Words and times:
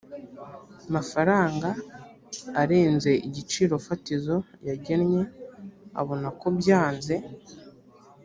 mafaranga 0.95 1.69
arenze 2.61 3.11
igiciro 3.27 3.73
fatizo 3.87 4.35
yagennye 4.67 5.23
abona 6.01 6.27
ko 6.39 6.47
byanze 6.59 7.15